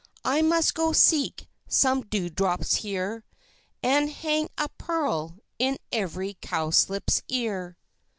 [0.25, 3.23] I must go seek some dew drops here,
[3.83, 7.77] And hang a pearl in every Cowslip's ear.